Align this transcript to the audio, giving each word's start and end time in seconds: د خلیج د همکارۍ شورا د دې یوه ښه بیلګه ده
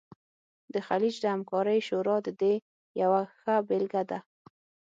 د 0.73 0.75
خلیج 0.87 1.15
د 1.21 1.25
همکارۍ 1.35 1.79
شورا 1.87 2.17
د 2.25 2.29
دې 2.41 2.53
یوه 3.01 3.21
ښه 3.39 3.55
بیلګه 3.67 4.03
ده 4.09 4.19